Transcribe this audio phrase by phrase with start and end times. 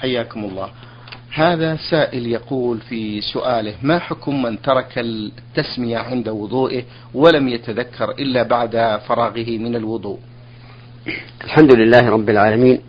[0.00, 0.70] حياكم الله.
[1.34, 6.82] هذا سائل يقول في سؤاله ما حكم من ترك التسمية عند وضوئه
[7.14, 10.18] ولم يتذكر إلا بعد فراغه من الوضوء؟
[11.44, 12.80] الحمد لله رب العالمين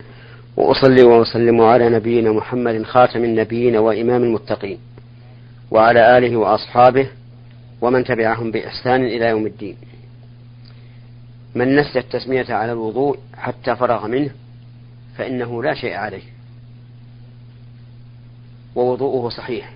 [0.56, 4.78] وأصلي وأسلم على نبينا محمد خاتم النبيين وإمام المتقين
[5.70, 7.06] وعلى آله وأصحابه
[7.80, 9.76] ومن تبعهم بإحسان إلى يوم الدين.
[11.54, 14.30] من نسى التسمية على الوضوء حتى فرغ منه
[15.18, 16.22] فإنه لا شيء عليه.
[18.80, 19.74] ووضوءه صحيح.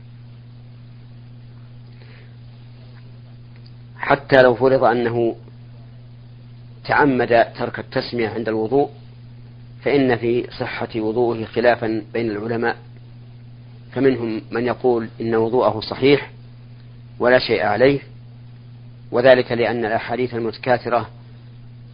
[3.99, 5.37] حتى لو فرض أنه
[6.85, 8.91] تعمد ترك التسمية عند الوضوء
[9.83, 12.77] فإن في صحة وضوءه خلافا بين العلماء.
[13.93, 16.31] فمنهم من يقول إن وضوءه صحيح
[17.19, 18.01] ولا شيء عليه
[19.11, 21.11] وذلك لأن الأحاديث المتكاثرة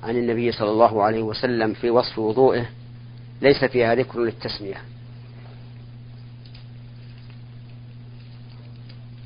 [0.02, 2.66] عن النبي صلى الله عليه وسلم في وصف وضوءه
[3.42, 4.76] ليس فيها ذكر للتسمية.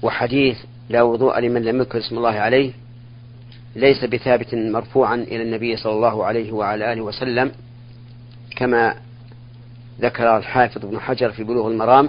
[0.05, 2.73] وحديث لا وضوء لمن لم يذكر اسم الله عليه
[3.77, 7.53] ليس بثابت مرفوعا إلى النبي صلى الله عليه وعلى آله وسلم
[8.57, 8.95] كما
[10.01, 12.09] ذكر الحافظ ابن حجر في بلوغ المرام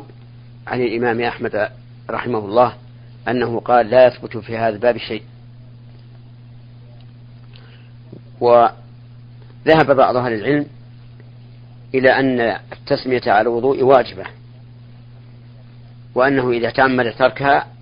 [0.68, 1.70] عن الإمام أحمد
[2.10, 2.74] رحمه الله
[3.28, 5.24] أنه قال لا يثبت في هذا الباب شيء.
[8.40, 10.66] وذهب بعض أهل العلم
[11.94, 12.40] إلى أن
[12.74, 14.24] التسمية على الوضوء واجبة
[16.16, 17.75] وأنه إذا تعمد تركها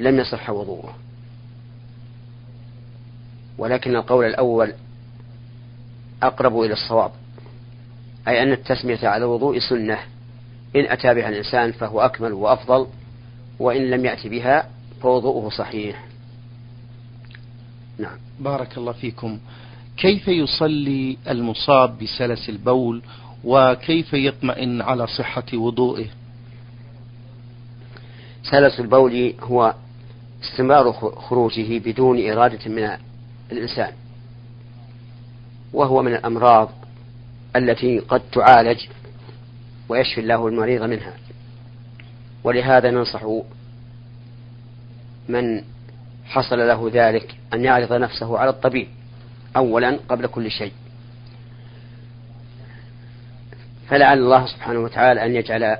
[0.00, 0.94] لم يصح وضوءه.
[3.58, 4.72] ولكن القول الأول
[6.22, 7.12] أقرب إلى الصواب
[8.28, 9.98] أي أن التسمية على الوضوء سنة.
[10.76, 12.86] إن أتى بها الإنسان فهو أكمل وأفضل
[13.58, 14.68] وإن لم يأتي بها
[15.02, 16.04] فوضوءه صحيح.
[17.98, 18.18] نعم.
[18.40, 19.38] بارك الله فيكم.
[19.96, 23.02] كيف يصلي المصاب بسلس البول
[23.44, 26.06] وكيف يطمئن على صحة وضوئه؟
[28.42, 29.74] سلس البول هو
[30.42, 32.90] استمرار خروجه بدون إرادة من
[33.52, 33.92] الإنسان
[35.72, 36.70] وهو من الأمراض
[37.56, 38.86] التي قد تعالج
[39.88, 41.14] ويشفي الله المريض منها.
[42.44, 43.24] ولهذا ننصح
[45.28, 45.62] من
[46.24, 48.88] حصل له ذلك أن يعرض نفسه على الطبيب
[49.56, 50.72] أولا قبل كل شيء.
[53.88, 55.76] فلعل الله سبحانه وتعالى أن يجعل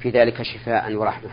[0.00, 1.30] في ذلك شفاء ورحمة.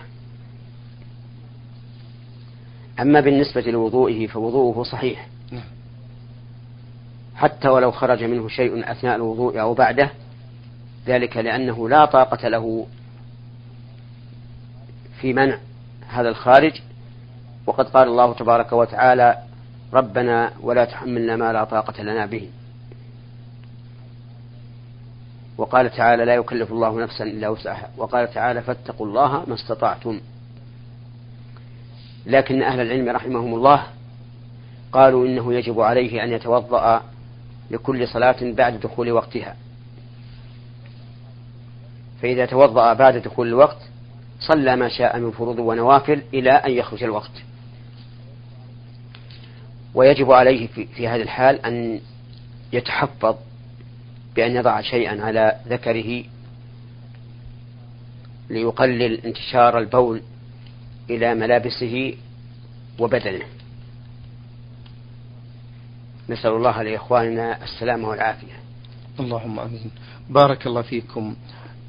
[3.02, 5.28] أما بالنسبة لوضوئه فوضوءه صحيح.
[5.52, 5.64] نعم.
[7.36, 10.10] حتى ولو خرج منه شيء أثناء الوضوء أو بعده
[11.08, 12.88] ذلك لأنه لا طاقة له
[15.22, 15.58] في منع
[16.10, 16.82] هذا الخارج.
[17.68, 19.38] وقد قال الله تبارك وتعالى
[19.94, 22.50] ربنا ولا تحملنا ما لا طاقة لنا به.
[25.58, 27.90] وقال تعالى لا يكلف الله نفسا إلا وسعها.
[27.98, 30.20] وقال تعالى فاتقوا الله ما استطعتم.
[32.30, 33.84] لكن أهل العلم رحمهم الله
[34.92, 37.04] قالوا إنه يجب عليه أن يتوضأ
[37.72, 39.56] لكل صلاة بعد دخول وقتها.
[42.22, 43.78] فإذا توضأ بعد دخول الوقت
[44.40, 47.32] صلى ما شاء من فروض ونوافل إلى أن يخرج الوقت.
[49.94, 52.00] ويجب عليه في, هذا الحال أن
[52.74, 53.36] يتحفظ
[54.36, 56.24] بأن يضع شيئا على ذكره
[58.50, 60.22] ليقلل انتشار البول
[61.10, 62.14] إلى ملابسه
[63.00, 63.46] وبدنه.
[66.30, 68.60] نسأل الله لإخواننا السلامة والعافية.
[69.20, 69.92] اللهم أمين.
[70.30, 71.36] بارك الله فيكم.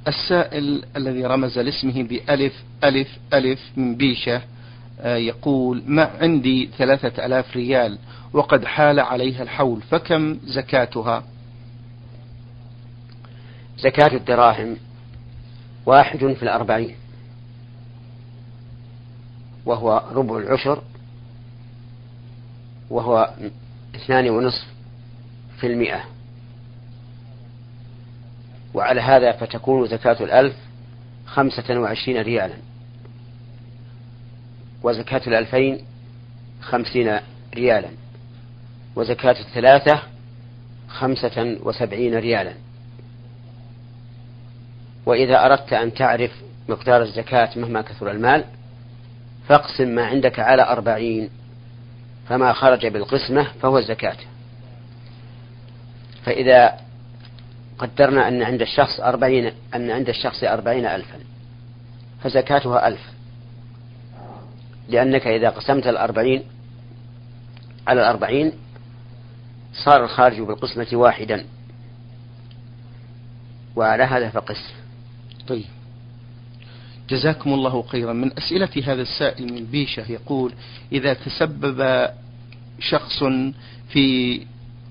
[0.09, 4.43] السائل الذي رمز لاسمه بألف ألف ألف من بيشة
[5.01, 7.99] آه، يقول ما عندي ثلاثة ألاف ريال
[8.33, 11.25] وقد حال عليها الحول فكم زكاتها؟
[13.79, 14.77] زكاة الدراهم
[15.87, 16.97] واحد في الأربعين.
[19.67, 20.83] وهو ربع العشر
[22.91, 23.35] وهو
[23.95, 24.67] اثنان ونصف
[25.59, 26.05] في المئة.
[28.75, 30.55] وعلى هذا فتكون زكاة الألف
[31.27, 32.55] خمسة وعشرين ريالا.
[34.83, 35.85] وزكاة الألفين
[36.61, 37.19] خمسين
[37.55, 37.89] ريالا.
[38.97, 40.03] وزكاة الثلاثة
[40.89, 42.55] خمسة وسبعين ريالا.
[45.07, 46.31] وإذا أردت أن تعرف
[46.69, 48.45] مقدار الزكاة مهما كثر المال
[49.51, 51.31] فاقسم ما عندك على أربعين
[52.29, 54.17] فما خرج بالقسمة فهو الزكاة
[56.25, 56.81] فإذا
[57.79, 61.19] قدرنا أن عند الشخص أربعين أن عند الشخص أربعين ألفا
[62.23, 63.01] فزكاتها ألف.
[64.89, 66.43] لأنك إذا قسمت الأربعين
[67.87, 68.53] على الأربعين
[69.85, 71.47] صار الخارج بالقسمة واحدا.
[73.77, 74.73] وعلى هذا فقس.
[75.49, 75.80] طيب.
[77.11, 78.13] جزاكم الله خيرا.
[78.13, 80.53] من أسئلة هذا السائل من بيشة يقول
[80.93, 82.09] إذا تسبب
[82.81, 83.25] شخص
[83.89, 84.41] في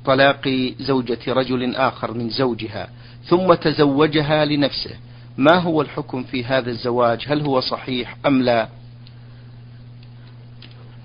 [0.05, 2.89] طلاق زوجة رجل آخر من زوجها
[3.25, 4.95] ثم تزوجها لنفسه
[5.37, 8.67] ما هو الحكم في هذا الزواج؟ هل هو صحيح أم لا؟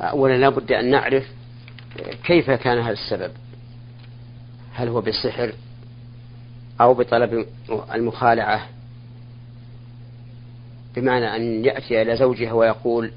[0.00, 1.24] أولا لابد أن نعرف
[2.24, 3.32] كيف كان هذا السبب.
[4.74, 5.52] هل هو بالسحر
[6.80, 7.46] أو بطلب
[7.94, 8.68] المخالعة؟
[10.96, 13.12] بمعنى أن يأتي إلى زوجها ويقول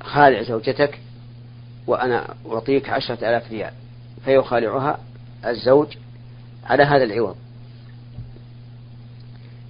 [0.00, 0.98] خالع زوجتك
[1.86, 3.72] وأنا أعطيك عشرة آلاف ريال.
[4.24, 5.00] فيخالعها
[5.46, 5.96] الزوج
[6.64, 7.36] على هذا العوض.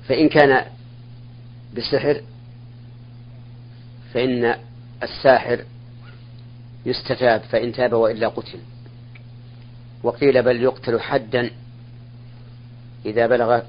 [0.09, 0.67] فإن كان
[1.75, 2.21] بالسحر
[4.15, 4.55] فإن
[5.03, 5.65] الساحر
[6.87, 8.59] يستتاب فإن تاب وإلا قتل.
[10.03, 11.51] وقيل بل يقتل حدا
[13.07, 13.61] إذا بلغ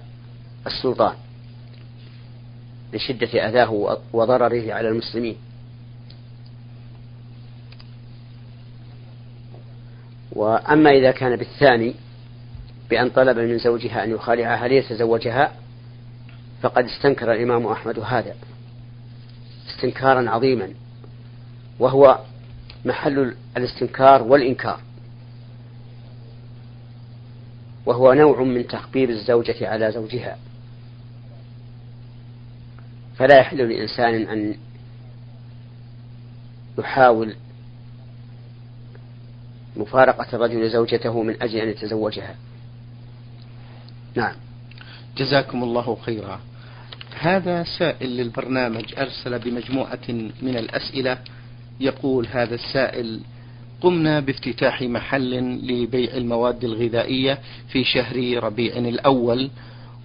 [0.67, 1.15] السلطان.
[2.93, 5.35] لشدة أذاه وضرره على المسلمين.
[10.31, 11.95] وأما إذا كان بالثاني
[12.89, 15.51] بأن طلب من زوجها أن يخالعها ليتزوجها
[16.61, 18.35] فقد استنكر الإمام أحمد هذا
[19.69, 20.69] استنكارا عظيما
[21.79, 22.19] وهو
[22.85, 24.79] محل الاستنكار والإنكار.
[27.85, 30.37] وهو نوع من تخبير الزوجة على زوجها.
[33.21, 34.55] فلا يحل لإنسان أن
[36.79, 37.35] يحاول
[39.77, 42.35] مفارقة الرجل زوجته من أجل أن يتزوجها.
[44.15, 44.35] نعم.
[45.17, 46.39] جزاكم الله خيرا.
[47.19, 50.09] هذا سائل للبرنامج أرسل بمجموعة
[50.41, 51.17] من الأسئلة.
[51.79, 53.19] يقول هذا السائل
[53.81, 59.49] قمنا بافتتاح محل لبيع المواد الغذائية في شهر ربيع الأول.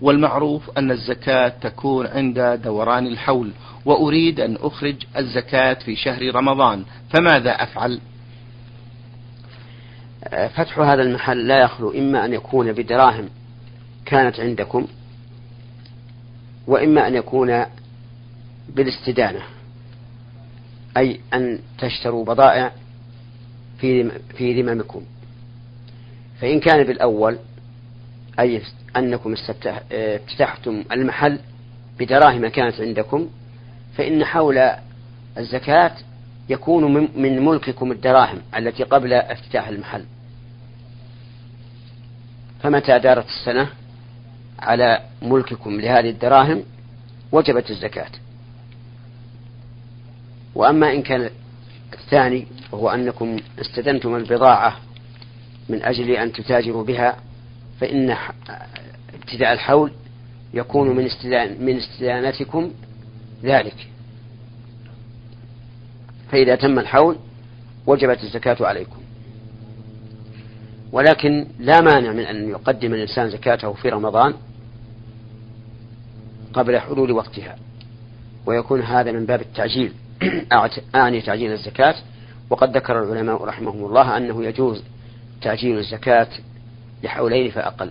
[0.00, 3.50] والمعروف أن الزكاة تكون عند دوران الحول
[3.84, 6.84] وأريد أن أخرج الزكاة في شهر رمضان.
[7.10, 8.00] فماذا أفعل؟
[10.30, 13.28] فتح هذا المحل لا يخلو إما أن يكون بدراهم
[14.06, 14.86] كانت عندكم
[16.66, 17.64] وإما أن يكون
[18.68, 19.40] بالاستدانة
[20.96, 22.72] أي أن تشتروا بضائع
[23.78, 25.02] في في ذممكم
[26.40, 27.38] فإن كان بالأول
[28.40, 28.62] أي
[28.96, 29.34] أنكم
[29.92, 31.38] افتتحتم المحل
[31.98, 33.28] بدراهم كانت عندكم
[33.96, 34.70] فإن حول
[35.38, 35.92] الزكاة
[36.48, 40.04] يكون من ملككم الدراهم التي قبل افتتاح المحل.
[42.62, 43.68] فمتى دارت السنة
[44.58, 46.62] على ملككم لهذه الدراهم
[47.32, 48.10] وجبت الزكاة؟
[50.54, 51.30] وأما إن كان
[51.92, 54.76] الثاني وهو أنكم استدنتم البضاعة
[55.68, 57.16] من أجل أن تتاجروا بها
[57.80, 58.16] فإن
[59.26, 59.92] ابتداء الحول
[60.54, 62.70] يكون من استدان من استدانتكم
[63.42, 63.88] ذلك.
[66.32, 67.16] فإذا تم الحول
[67.86, 68.96] وجبت الزكاة عليكم.
[70.92, 74.34] ولكن لا مانع من أن يقدم الإنسان زكاته في رمضان
[76.52, 77.56] قبل حلول وقتها.
[78.46, 79.92] ويكون هذا من باب التعجيل.
[80.94, 81.94] أعني تعجيل الزكاة.
[82.50, 84.82] وقد ذكر العلماء رحمهم الله أنه يجوز
[85.42, 86.28] تعجيل الزكاة
[87.02, 87.90] لحولين فأقل.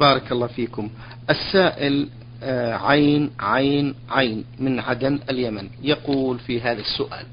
[0.00, 0.90] بارك الله فيكم.
[1.30, 2.08] السائل
[2.44, 7.26] آه، عين عين عين من عدن اليمن يقول في هذا السؤال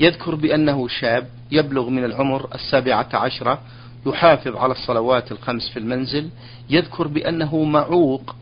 [0.00, 3.60] يذكر بأنه شاب يبلغ من العمر السابعة عشرة
[4.06, 6.28] يحافظ على الصلوات الخمس في المنزل
[6.70, 8.36] يذكر بأنه معوق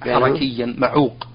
[0.00, 1.26] حركيا معوق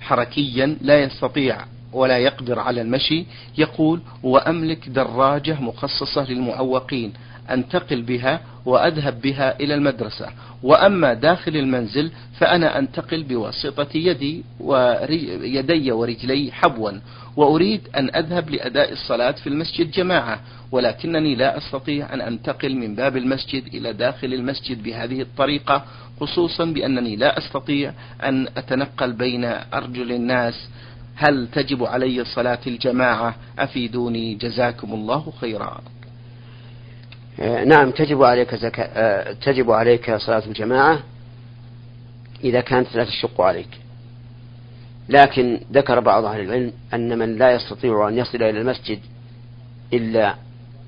[0.00, 1.58] حركيا لا يستطيع
[1.92, 3.26] ولا يقدر على المشي
[3.58, 7.12] يقول وأملك دراجة مخصصة للمعوقين
[7.50, 10.28] أنتقل بها وأذهب بها إلى المدرسة.
[10.62, 16.90] وأما داخل المنزل فأنا أنتقل بواسطة يدي ويدي ورجلي حبوا
[17.36, 20.40] وأريد أن أذهب لأداء الصلاة في المسجد جماعة.
[20.72, 25.84] ولكنني لا أستطيع أن أنتقل من باب المسجد إلى داخل المسجد بهذه الطريقة
[26.20, 27.92] خصوصا بأنني لا أستطيع
[28.24, 29.44] أن أتنقل بين
[29.74, 30.68] أرجل الناس.
[31.16, 34.34] هل تجب علي صلاة الجماعة؟ أفيدوني.
[34.34, 35.80] جزاكم الله خيرا.
[37.38, 41.02] نعم تجب عليك زكاة آه، تجب عليك صلاة الجماعة
[42.44, 43.68] إذا كانت لا تشق عليك.
[45.08, 48.98] لكن ذكر بعض أهل العلم أن من لا يستطيع أن يصل إلى المسجد
[49.92, 50.34] إلا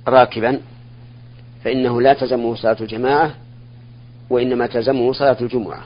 [0.08, 0.60] راكبا
[1.64, 3.34] فإنه لا تزمه صلاة الجماعة
[4.30, 5.84] وإنما تلزمه صلاة الجمعة.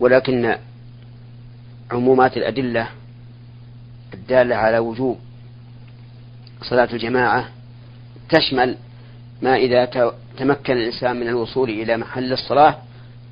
[0.00, 0.56] ولكن
[1.90, 2.88] عمومات الأدلة
[4.14, 5.18] الدالة على وجوب
[6.62, 7.48] صلاة الجماعة
[8.28, 8.76] تشمل
[9.42, 9.84] ما إذا
[10.38, 12.78] تمكن الإنسان من الوصول إلى محل الصلاة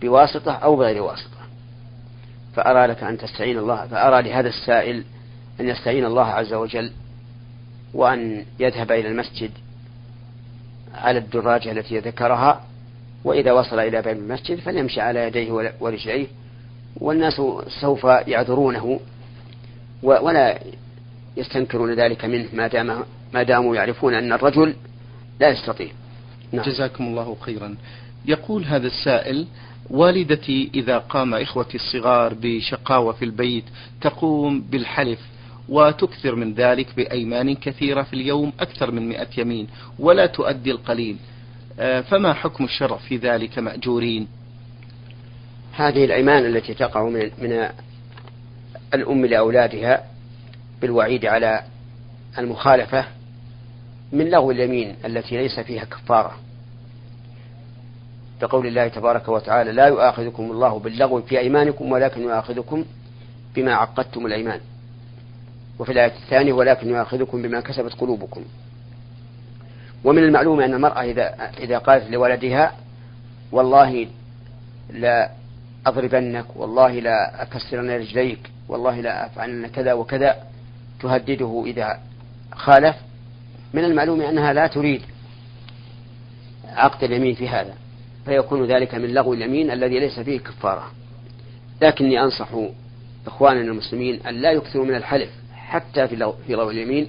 [0.01, 1.33] بواسطة أو بغير واسطة.
[2.55, 5.05] فأرى لك أن تستعين الله فأرى لهذا السائل
[5.61, 6.93] أن يستعين الله عز وجل
[7.95, 9.51] وأن يذهب إلى المسجد
[10.95, 12.65] على الدراجة التي ذكرها
[13.25, 16.27] وإذا وصل إلى باب المسجد فليمشي على يديه ورجليه
[16.97, 17.43] والناس
[17.81, 19.01] سوف يعذرونه
[20.03, 20.59] ولا
[21.37, 24.75] يستنكرون ذلك منه ما دام ما داموا يعرفون أن الرجل
[25.41, 25.89] لا يستطيع.
[26.53, 26.65] نعم.
[26.65, 27.77] جزاكم الله خيرا.
[28.27, 29.47] يقول هذا السائل
[29.91, 33.65] والدتي إذا قام إخوتي الصغار بشقاوة في البيت
[34.01, 35.19] تقوم بالحلف
[35.69, 39.67] وتكثر من ذلك بأيمان كثيرة في اليوم أكثر من مئة يمين
[39.99, 41.17] ولا تؤدي القليل.
[41.81, 44.29] آه، فما حكم الشرع في ذلك مأجورين؟
[45.73, 47.69] هذه الأيمان التي تقع من, من
[48.95, 50.05] الأم لأولادها
[50.83, 51.63] بالوعيد على
[52.39, 53.05] المخالفة
[54.13, 56.33] من لغو اليمين التي ليس فيها كفارة.
[58.41, 62.85] بقول الله تبارك وتعالى لا يؤاخذكم الله باللغو في أيمانكم ولكن يؤاخذكم
[63.55, 64.61] بما عقدتم الأيمان.
[65.79, 68.45] وفي الآية الثانية ولكن يؤاخذكم بما كسبت قلوبكم.
[70.05, 72.73] ومن المعلوم أن المرأة إذا إذا قالت لولدها
[73.53, 74.09] والله
[74.91, 75.31] لا
[75.87, 80.37] أضربنك والله لا أكسرن رجليك والله لا أفعلن كذا وكذا.
[81.01, 82.01] تهدده إذا
[82.53, 82.97] خالف
[83.73, 85.03] من المعلوم أنها لا تريد
[86.65, 87.75] عقد اليمين في هذا
[88.25, 90.91] فيكون ذلك من لغو اليمين الذي ليس فيه كفارة.
[91.83, 92.49] لكني أنصح
[93.27, 97.09] إخواننا المسلمين أن لا يكثروا من الحلف حتى في لغو, في لغو اليمين.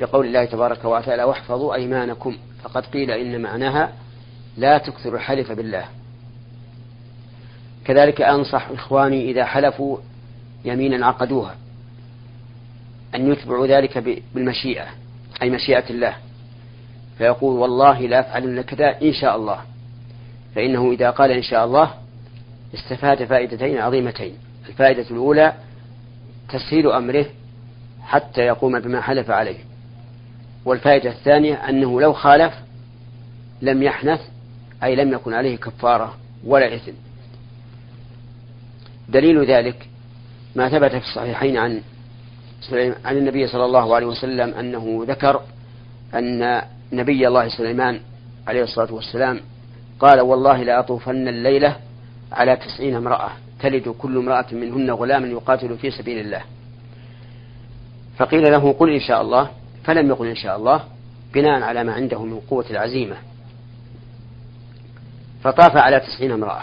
[0.00, 2.36] لقول الله تبارك وتعالى واحفظوا أيمانكم.
[2.62, 3.92] فقد قيل إن معناها
[4.56, 5.84] لا تكثروا الحلف بالله.
[7.84, 9.98] كذلك أنصح إخواني إذا حلفوا
[10.64, 11.56] يمينا عقدوها.
[13.14, 14.86] أن يتبعوا ذلك بالمشيئة
[15.42, 16.14] أي مشيئة الله.
[17.18, 19.60] فيقول والله لا أفعلن كذا إن شاء الله.
[20.54, 21.94] فإنه إذا قال إن شاء الله
[22.74, 24.34] استفاد فائدتين عظيمتين.
[24.68, 25.52] الفائدة الأولى
[26.48, 27.26] تسهيل أمره
[28.02, 29.58] حتى يقوم بما حلف عليه.
[30.64, 32.54] والفائدة الثانية أنه لو خالف
[33.62, 34.20] لم يحنث
[34.82, 36.92] أي لم يكن عليه كفارة ولا إثم.
[39.08, 39.88] دليل ذلك
[40.56, 41.82] ما ثبت في الصحيحين عن
[43.04, 45.42] عن النبي صلى الله عليه وسلم أنه ذكر
[46.14, 46.62] أن
[46.92, 48.00] نبي الله سليمان
[48.46, 49.40] عليه الصلاة والسلام
[50.00, 51.76] قال والله لأطوفن الليلة
[52.32, 56.42] على تسعين امرأة تلد كل امرأة منهن غلاما يقاتل في سبيل الله.
[58.16, 59.50] فقيل له قل إن شاء الله
[59.84, 60.84] فلم يقل إن شاء الله
[61.34, 63.16] بناء على ما عنده من قوة العزيمة.
[65.44, 66.62] فطاف على تسعين امرأة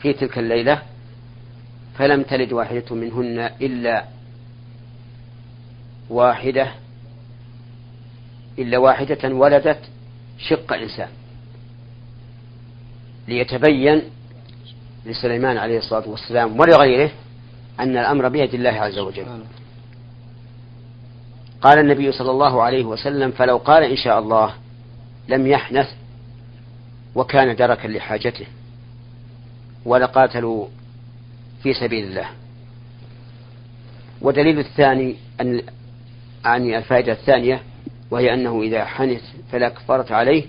[0.00, 0.82] في تلك الليلة
[1.94, 4.04] فلم تلد واحدة منهن إلا
[6.10, 6.72] واحدة
[8.58, 9.80] إلا واحدة ولدت
[10.38, 11.08] شق إنسان.
[13.28, 14.02] ليتبين
[15.06, 17.10] لسليمان عليه الصلاة والسلام ولغيره
[17.80, 19.26] أن الأمر بيد الله عز وجل.
[21.62, 24.54] قال النبي صلى الله عليه وسلم فلو قال إن شاء الله
[25.28, 25.88] لم يحنث
[27.14, 28.46] وكان دركا لحاجته
[29.84, 30.66] ولقاتلوا
[31.62, 32.26] في سبيل الله.
[34.20, 35.62] ودليل الثاني أن
[36.44, 37.62] عن الفائدة الثانية
[38.10, 39.22] وهي أنه إذا حنث
[39.52, 40.44] فلا كفارة عليه.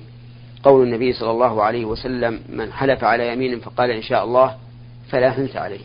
[0.63, 4.55] قول النبي صلى الله عليه وسلم من حلف على يمين فقال إن شاء الله
[5.09, 5.79] فلا حنث عليه.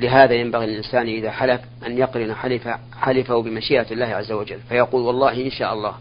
[0.00, 2.68] لهذا ينبغي الإنسان إذا حلف أن يقرن حلف
[3.00, 5.94] حلفه بمشيئة الله عز وجل فيقول والله إن شاء الله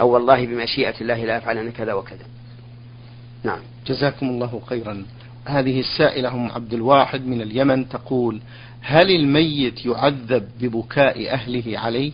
[0.00, 2.26] أو والله بمشيئة الله لا أفعل كذا وكذا.
[3.44, 3.60] نعم.
[3.86, 5.04] جزاكم الله خيرا.
[5.46, 8.40] هذه السائلة أم عبد الواحد من اليمن تقول
[8.80, 12.12] هل الميت يعذب ببكاء أهله عليه؟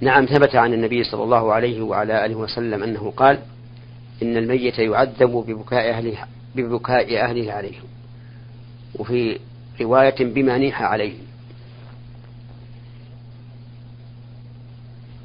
[0.00, 3.38] نعم ثبت عن النبي صلى الله عليه وعلى آله وسلم أنه قال
[4.22, 6.18] إن الميت يعذب ببكاء أهله
[6.54, 7.76] ببكاء أهله عليه.
[8.94, 9.38] وفي
[9.80, 11.14] رواية بما نيح عليه.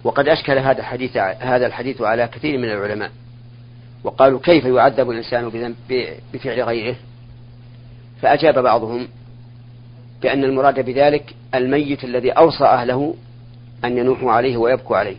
[0.04, 3.12] وقد أشكل هذا الحديث هذا الحديث على كثير من العلماء.
[4.04, 5.76] وقالوا كيف يعذب الإنسان
[6.34, 6.96] بفعل غيره؟
[8.22, 9.08] فأجاب بعضهم
[10.22, 13.16] بأن المراد بذلك الميت الذي أوصى أهله
[13.86, 15.16] أن ينوحوا عليه ويبكوا عليه.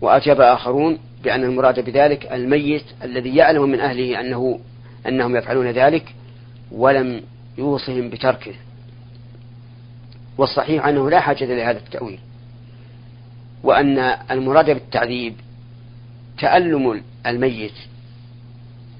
[0.00, 4.60] وأجاب آخرون بأن المراد بذلك الميت الذي يعلم من أهله أنه
[5.08, 6.14] أنهم يفعلون ذلك
[6.72, 7.22] ولم
[7.58, 8.54] يوصهم بتركه.
[10.38, 12.18] والصحيح أنه لا حاجة لهذا التأويل.
[13.62, 13.98] وأن
[14.30, 15.34] المراد بالتعذيب
[16.38, 17.74] تألم الميت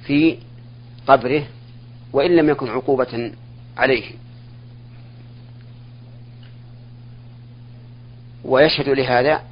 [0.06, 0.38] في
[1.06, 1.46] قبره
[2.12, 3.32] وإن لم يكن عقوبة
[3.76, 4.04] عليه.
[8.44, 9.42] ويشهد لهذا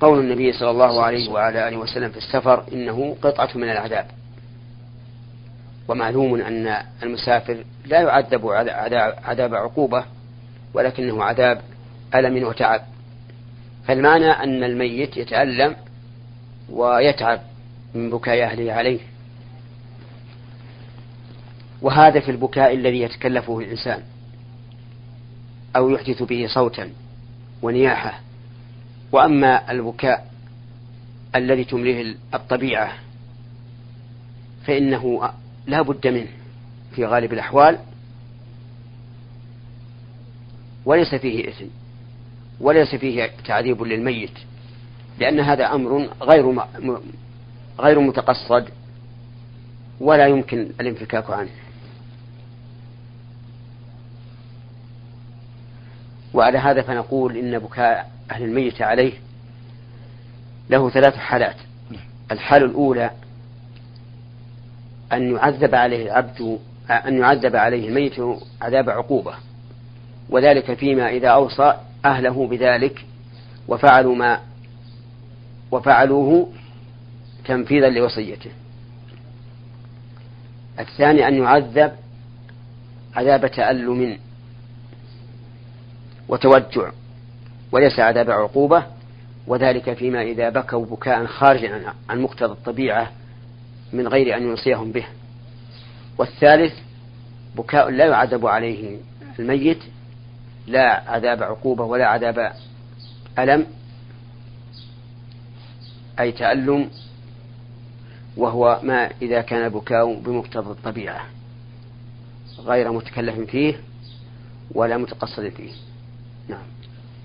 [0.00, 4.06] قول النبي صلى الله عليه وعلى آله وسلم في السفر إنه قطعة من العذاب.
[5.88, 8.48] ومعلوم أن المسافر لا يعذب
[9.24, 10.04] عذاب عقوبة
[10.74, 11.60] ولكنه عذاب
[12.14, 12.80] ألم وتعب.
[13.86, 15.76] فالمعنى أن الميت يتألم
[16.70, 17.40] ويتعب.
[17.94, 19.00] من بكاء أهله عليه.
[21.82, 24.02] وهذا في البكاء الذي يتكلفه الإنسان.
[25.76, 26.90] أو يحدث به صوتا
[27.62, 28.20] ونياحة.
[29.12, 30.30] وأما البكاء
[31.34, 32.92] الذي تمليه الطبيعة
[34.64, 35.30] فإنه
[35.66, 36.28] لا بد منه
[36.94, 37.78] في غالب الأحوال.
[40.84, 41.64] وليس فيه إثم
[42.60, 44.38] وليس فيه تعذيب للميت
[45.18, 46.64] لأن هذا أمر غير
[47.80, 48.68] غير متقصد
[50.00, 51.50] ولا يمكن الانفكاك عنه.
[56.34, 59.12] وعلى هذا فنقول إن بكاء أهل الميت عليه
[60.70, 61.56] له ثلاث حالات.
[62.32, 63.10] الحالة الأولى
[65.12, 66.58] أن يعذب عليه العبد
[66.90, 68.20] أن يعذب عليه الميت
[68.62, 69.34] عذاب عقوبة
[70.30, 73.04] وذلك فيما إذا أوصى أهله بذلك
[73.68, 74.40] وفعلوا ما
[75.70, 76.48] وفعلوه
[77.48, 78.50] تنفيذا لوصيته.
[80.80, 81.92] الثاني أن يعذب
[83.16, 84.18] عذاب تألم
[86.28, 86.90] وتوجع
[87.72, 88.84] وليس عذاب عقوبة
[89.46, 93.12] وذلك فيما إذا بكوا بكاء خارجا عن مقتضى الطبيعة
[93.92, 95.06] من غير أن يوصيهم به.
[96.18, 96.74] والثالث
[97.56, 98.98] بكاء لا يعذب عليه
[99.38, 99.78] الميت
[100.66, 102.52] لا عذاب عقوبة ولا عذاب
[103.38, 103.66] ألم
[106.20, 106.90] أي تألم
[108.38, 111.26] وهو ما إذا كان بكاء بمقتضى الطبيعة
[112.58, 113.80] غير متكلف فيه
[114.74, 115.70] ولا متقصد فيه.
[116.48, 116.62] نعم.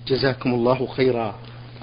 [0.06, 1.34] جزاكم الله خيرا.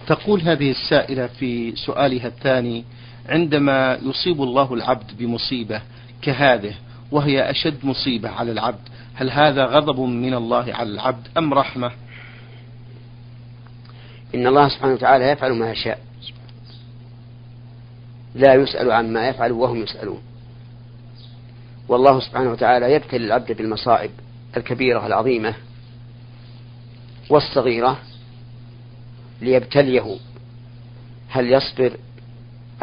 [0.07, 2.85] تقول هذه السائلة في سؤالها الثاني
[3.29, 5.81] عندما يصيب الله العبد بمصيبة
[6.21, 6.73] كهذه
[7.11, 11.91] وهي أشد مصيبة على العبد هل هذا غضب من الله على العبد أم رحمة؟
[14.36, 16.11] إن الله سبحانه وتعالى يفعل ما يشاء.
[18.36, 20.22] لا يسأل عما يفعل وهم يسألون.
[21.88, 24.12] والله سبحانه وتعالى يبتلي العبد بالمصائب
[24.58, 25.56] الكبيرة العظيمة
[27.30, 28.00] والصغيرة
[29.41, 30.17] ليبتليه.
[31.30, 31.98] هل يصبر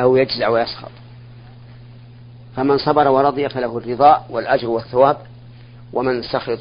[0.01, 0.91] أو يجزع ويسخط؟
[2.57, 5.17] فمن صبر ورضي فله الرضا والأجر والثواب
[5.93, 6.59] ومن سخط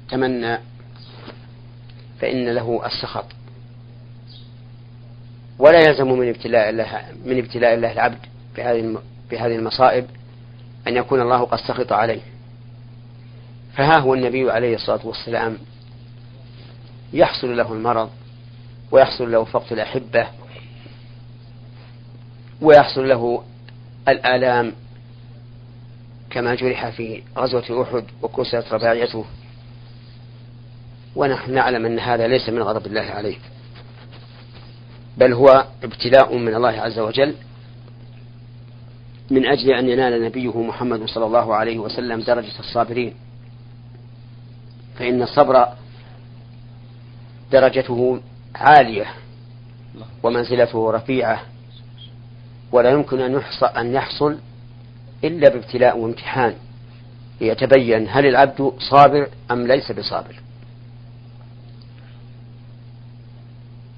[0.00, 0.58] وتمنى
[2.20, 3.24] فإن له السخط.
[5.58, 8.18] ولا يلزم من ابتلاء الله من ابتلاء الله العبد
[8.56, 8.98] بهذه
[9.30, 10.06] بهذه المصائب
[10.86, 12.20] أن يكون الله قد سخط عليه.
[13.74, 15.58] فها هو النبي عليه الصلاة والسلام
[17.12, 18.10] يحصل له المرض
[18.90, 20.26] ويحصل له فقد الأحبة
[22.60, 23.44] ويحصل له
[24.08, 24.72] الآلام
[26.30, 29.24] كما جرح في غزوة أحد وكسرت رباعيته.
[31.16, 33.36] ونحن نعلم أن هذا ليس من غضب الله عليه
[35.18, 37.34] بل هو ابتلاء من الله عز وجل
[39.30, 43.14] من أجل أن ينال نبيه محمد صلى الله عليه وسلم درجة الصابرين.
[44.98, 45.66] فإن الصبر
[47.52, 48.20] درجته
[48.54, 49.06] عالية
[50.22, 51.42] ومنزلته رفيعة
[52.72, 54.38] ولا يمكن أن يحصل أن يحصل
[55.24, 56.54] إلا بابتلاء وامتحان
[57.40, 60.34] ليتبين هل العبد صابر أم ليس بصابر.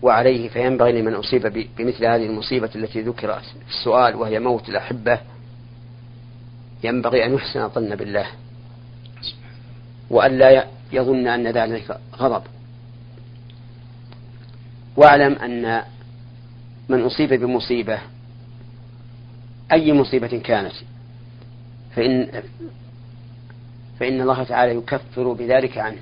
[0.03, 5.19] وعليه فينبغي لمن أصيب بمثل هذه المصيبة التي ذكرت في السؤال وهي موت الأحبة
[6.85, 8.27] ينبغي أن يحسن الظن بالله.
[10.11, 12.43] وأن لا يظن أن ذلك غضب.
[14.97, 15.83] واعلم أن
[16.89, 17.99] من أصيب بمصيبة
[19.73, 20.75] أي مصيبة كانت
[21.97, 22.43] فإن
[24.01, 26.01] فإن الله تعالى يكفر بذلك عنه.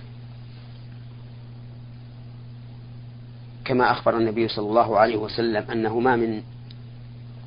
[3.68, 6.42] كما أخبر النبي صلى الله عليه وسلم أنه ما من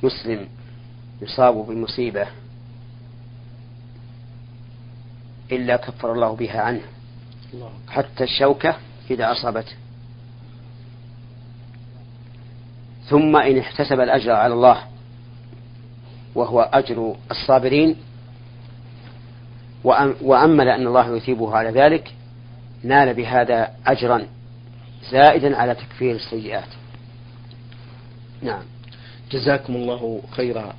[0.03, 0.47] مسلم
[1.21, 2.27] يصاب بمصيبة
[5.51, 6.81] إلا كفر الله بها عنه.
[7.89, 8.75] حتى الشوكة
[9.11, 9.73] إذا أصابته.
[13.09, 14.83] ثم إن احتسب الأجر على الله
[16.35, 17.95] وهو أجر الصابرين
[20.21, 22.13] وأمل أن الله يثيبه على ذلك
[22.83, 24.27] نال بهذا أجرا.
[25.09, 26.69] زائدا على تكفير السيئات.
[28.41, 28.63] نعم.
[29.31, 30.73] جزاكم الله خيرا.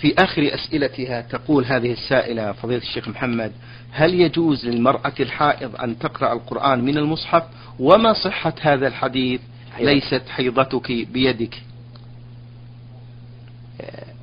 [0.00, 3.52] في آخر أسئلتها تقول هذه السائلة فضيلة الشيخ محمد
[3.90, 7.42] هل يجوز للمرأة الحائض أن تقرأ القرآن من المصحف؟
[7.78, 9.40] وما صحة هذا الحديث؟
[9.78, 11.62] ليست حيضتك بيدك.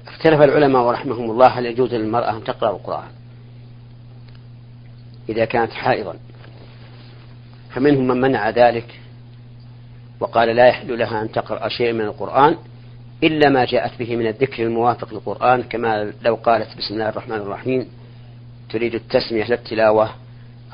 [0.07, 3.09] اختلف العلماء ورحمهم الله هل يجوز للمرأة أن تقرأ القرآن
[5.29, 6.15] إذا كانت حائضا.
[7.77, 8.99] فمنهم من منع ذلك
[10.19, 12.57] وقال لا يحل لها أن تقرأ شيء من القرآن
[13.23, 17.87] إلا ما جاءت به من الذكر الموافق للقرآن كما لو قالت بسم الله الرحمن الرحيم
[18.69, 20.09] تريد التسمية للتلاوة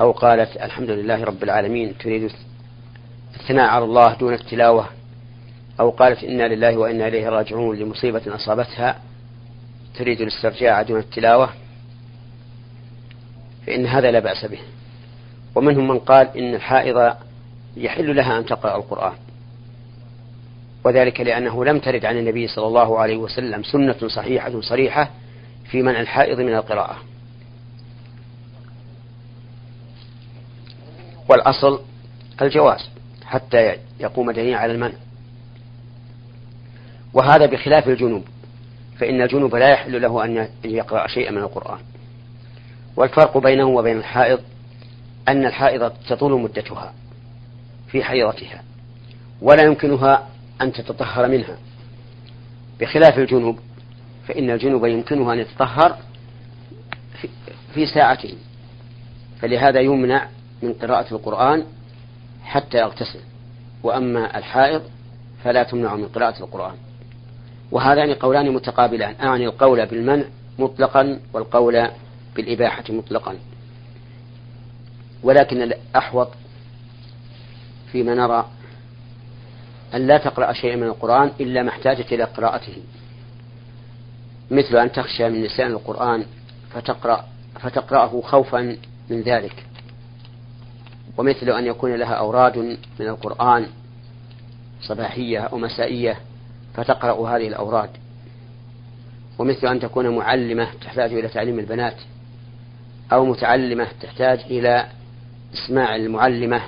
[0.00, 2.30] أو قالت الحمد لله رب العالمين تريد
[3.40, 4.88] الثناء على الله دون التلاوة
[5.80, 9.00] أو قالت إنا لله وإنا إليه راجعون لمصيبة أصابتها
[9.94, 11.50] تريد الاسترجاع دون التلاوة
[13.66, 14.58] فإن هذا لا بأس به.
[15.54, 17.16] ومنهم من قال إن الحائض
[17.76, 19.12] يحل لها أن تقرأ القرآن.
[20.84, 25.10] وذلك لأنه لم ترد عن النبي صلى الله عليه وسلم سنة صحيحة صريحة
[25.70, 26.96] في منع الحائض من القراءة.
[31.28, 31.80] والأصل
[32.42, 32.90] الجواز
[33.24, 34.94] حتى يقوم دليل على المنع.
[37.14, 38.24] وهذا بخلاف الجنوب
[38.98, 41.78] فإن الجنوب لا يحل له أن يقرأ شيئا من القرآن.
[42.96, 44.40] والفرق بينه وبين الحائض
[45.28, 46.94] أن الحائض تطول مدتها
[47.88, 48.62] في حيضتها
[49.42, 50.28] ولا يمكنها
[50.60, 51.56] أن تتطهر منها.
[52.80, 53.58] بخلاف الجنوب
[54.28, 55.98] فإن الجنوب يمكنها أن يتطهر
[57.74, 58.34] في ساعته
[59.40, 60.28] فلهذا يمنع
[60.62, 61.64] من قراءة القرآن
[62.44, 63.20] حتى يغتسل.
[63.82, 64.82] وأما الحائض
[65.44, 66.74] فلا تمنع من قراءة القرآن.
[67.70, 69.14] وهذان قولان متقابلان.
[69.20, 70.24] أعني القول بالمنع
[70.58, 71.88] مطلقا والقول
[72.36, 73.34] بالإباحة مطلقا.
[75.24, 76.28] ولكن الأحوط
[77.92, 78.46] فيما نرى
[79.94, 82.76] أن لا تقرأ شيئا من القرآن إلا ما احتاجت إلى قراءته.
[84.50, 86.24] مثل أن تخشى من نسيان القرآن
[86.70, 87.24] فتقرأ
[87.60, 88.76] فتقرأه خوفا
[89.10, 89.66] من ذلك.
[91.16, 92.58] ومثل أن يكون لها أوراد
[93.00, 93.66] من القرآن
[94.80, 96.18] صباحية أو مسائية
[96.74, 97.90] فتقرأ هذه الأوراد.
[99.38, 101.96] ومثل أن تكون معلمة تحتاج إلى تعليم البنات
[103.12, 104.86] أو متعلمة تحتاج إلى
[105.54, 106.62] إسماع المعلمة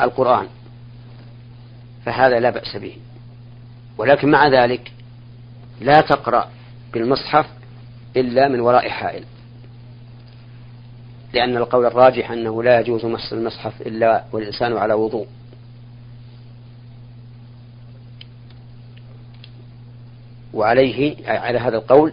[0.00, 0.46] القرآن
[2.04, 2.96] فهذا لا بأس به.
[3.98, 4.92] ولكن مع ذلك
[5.80, 6.48] لا تقرأ
[6.92, 7.46] بالمصحف
[8.16, 9.24] إلا من وراء حائل
[11.34, 15.26] لأن القول الراجح أنه لا يجوز مس المصحف إلا والإنسان على وضوء.
[20.54, 22.12] وعليه على هذا القول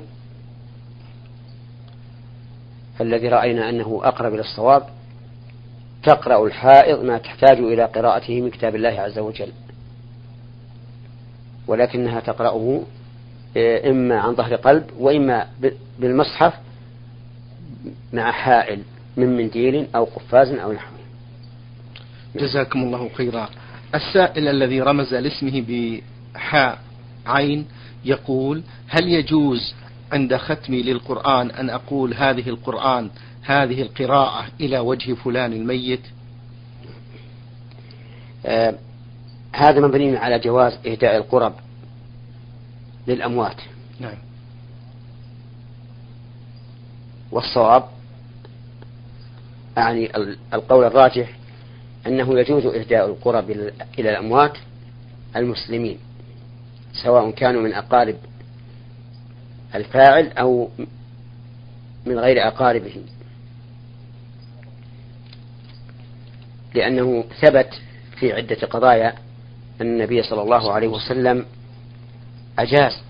[2.97, 4.98] فالذي رأينا أنه أقرب إلى الصواب
[6.09, 9.51] تقرأ الحائض ما تحتاج إلى قراءته من كتاب الله عز وجل.
[11.67, 12.83] ولكنها تقرأه
[13.57, 15.47] آه، إما عن ظهر قلب وإما
[15.99, 16.53] بالمصحف
[18.13, 18.81] مع حائل
[19.17, 20.99] من منديل أو قفاز أو نحوه.
[22.35, 23.49] جزاكم الله خيرا.
[23.95, 26.79] السائل الذي رمز لاسمه بحاء
[27.25, 27.65] عين
[28.05, 29.73] يقول هل يجوز
[30.11, 33.09] عند ختمي للقرآن أن أقول هذه القرآن
[33.43, 36.01] هذه القراءة إلى وجه فلان الميت؟
[38.45, 38.75] آه
[39.53, 41.53] هذا مبني على جواز إهداء القرب
[43.07, 43.61] للأموات.
[43.99, 44.17] نعم.
[47.31, 47.83] والصواب
[49.77, 50.11] يعني
[50.53, 51.37] القول الراجح
[52.07, 53.49] أنه يجوز إهداء القرب
[53.99, 54.57] إلى الأموات
[55.35, 55.97] المسلمين
[57.03, 58.15] سواء كانوا من أقارب
[59.75, 60.69] الفاعل أو
[62.05, 63.03] من غير أقاربه
[66.73, 67.81] لأنه ثبت
[68.19, 69.09] في عدة قضايا
[69.81, 71.45] أن النبي صلى الله عليه وسلم
[72.59, 73.01] أجاز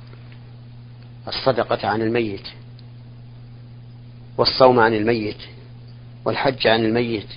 [1.27, 2.47] الصدقة عن الميت
[4.37, 5.37] والصوم عن الميت
[6.25, 7.27] والحج عن الميت.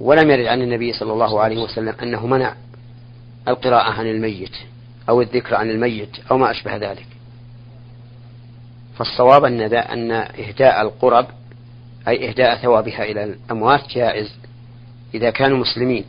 [0.00, 2.54] ولم يرد عن النبي صلى الله عليه وسلم أنه منع
[3.48, 4.56] القراءة عن الميت
[5.08, 7.06] أو الذكر عن الميت أو ما أشبه ذلك.
[8.98, 11.26] فالصواب أن أن إهداء القرب
[12.08, 14.32] أي إهداء ثوابها إلى الأموات جائز
[15.14, 16.04] إذا كانوا مسلمين.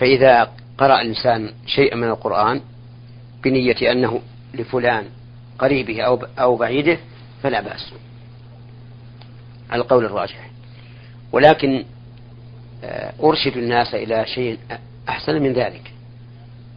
[0.00, 2.60] فإذا قرأ الإنسان شيئا من القرآن
[3.44, 4.20] بنية أنه
[4.54, 5.04] لفلان
[5.58, 6.98] قريبه أو أو بعيده
[7.42, 7.92] فلا بأس.
[9.72, 10.50] القول الراجح.
[11.32, 11.84] ولكن
[12.84, 14.58] آه، أرشد الناس إلى شيء
[15.08, 15.92] أحسن من ذلك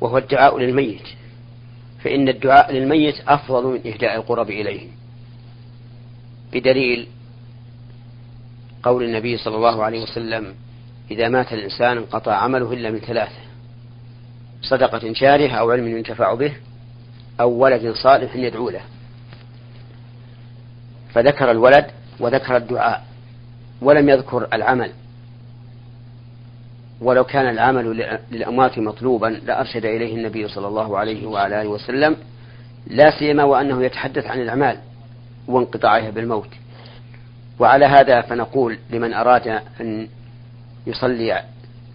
[0.01, 1.20] وهو الدعاء للميت.
[2.03, 4.87] فإن الدعاء للميت أفضل من إهداء القرب إليه.
[6.53, 7.07] بدليل
[8.83, 10.55] قول النبي صلى الله عليه وسلم
[11.11, 13.41] إذا مات الإنسان انقطع عمله إلا من ثلاثة
[14.61, 16.53] صدقة جارية أو علم ينتفع به
[17.39, 18.81] أو ولد صالح يدعو له.
[21.13, 21.85] فذكر الولد
[22.19, 23.05] وذكر الدعاء
[23.81, 24.91] ولم يذكر العمل.
[27.01, 32.17] ولو كان العمل للأموات مطلوبا لأرشد إليه النبي صلى الله عليه وعلى آله وسلم
[32.87, 34.77] لا سيما وأنه يتحدث عن الأعمال
[35.47, 36.49] وانقطاعها بالموت.
[37.59, 40.07] وعلى هذا فنقول لمن أراد أن
[40.87, 41.43] يصلي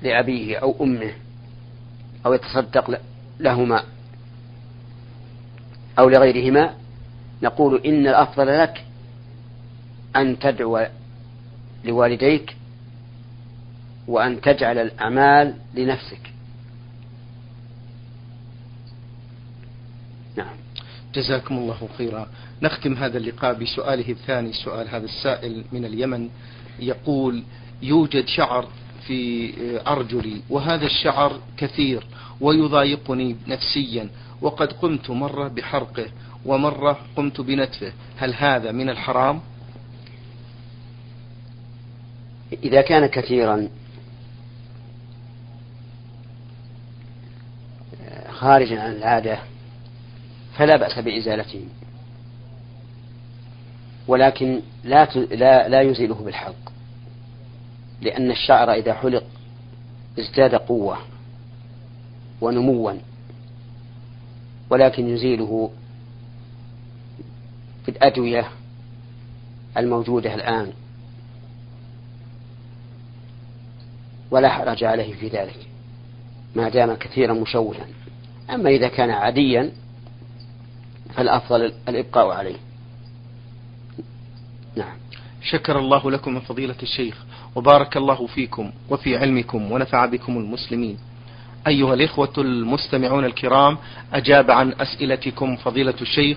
[0.02, 1.12] لأبيه أو أمه
[2.26, 3.00] أو يتصدق
[3.40, 3.82] لهما
[5.98, 6.74] أو لغيرهما
[7.42, 8.84] نقول إن الأفضل لك
[10.16, 10.86] أن تدعو
[11.84, 12.55] لوالديك
[14.08, 16.20] وأن تجعل الأعمال لنفسك.
[20.36, 20.56] نعم.
[21.14, 22.26] جزاكم الله خيرا.
[22.62, 26.28] نختم هذا اللقاء بسؤاله الثاني سؤال هذا السائل من اليمن.
[26.78, 27.42] يقول
[27.82, 28.68] يوجد شعر
[29.06, 29.52] في
[29.86, 32.06] أرجلي وهذا الشعر كثير
[32.40, 34.08] ويضايقني نفسيا.
[34.40, 36.06] وقد قمت مرة بحرقه
[36.44, 37.92] ومرة قمت بنتفه.
[38.16, 39.40] هل هذا من الحرام؟
[42.64, 43.68] إذا كان كثيرا
[48.30, 49.38] خارجا عن العادة
[50.56, 51.64] فلا بأس بإزالته
[54.08, 56.72] ولكن لا لا لا يزيله بالحلق
[58.02, 59.24] لأن الشعر إذا حلق
[60.18, 60.98] ازداد قوة
[62.40, 62.92] ونموا
[64.70, 65.70] ولكن يزيله
[67.86, 68.48] بالأدوية
[69.76, 70.72] الموجودة الآن.
[74.30, 75.66] ولا حرج عليه في ذلك.
[76.56, 77.86] ما دام كثيرا مشوها
[78.50, 79.72] أما إذا كان عاديا
[81.14, 82.56] فالأفضل الإبقاء عليه.
[84.76, 84.96] نعم.
[85.42, 90.98] شكر الله لكم فضيلة الشيخ وبارك الله فيكم وفي علمكم ونفع بكم المسلمين.
[91.66, 93.78] أيها الإخوة المستمعون الكرام
[94.12, 96.34] أجاب عن أسئلتكم فضيلة الشيخ.